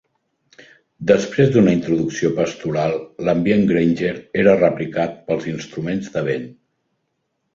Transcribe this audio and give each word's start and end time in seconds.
Després 1.09 1.49
d"una 1.55 1.73
introducció 1.77 2.31
pastoral, 2.39 2.95
l"ambient 3.25 3.67
Grainger 3.71 4.13
era 4.45 4.57
replicat 4.61 5.15
pels 5.27 5.45
instruments 5.53 6.09
de 6.17 6.27
vent. 6.29 6.49